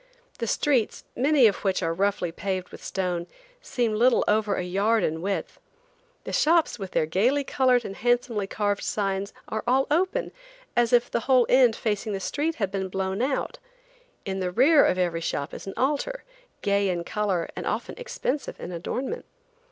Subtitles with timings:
[0.39, 3.27] The streets, many of which are roughly paved with stone,
[3.61, 5.59] seem little over a yard in width.
[6.23, 10.31] The shops, with their gayly colored and handsomely carved signs, are all open,
[10.75, 13.59] as if the whole end facing the street had been blown out.
[14.25, 16.23] In the rear of every shop is an altar,
[16.63, 19.25] gay in color and often expensive in adornment.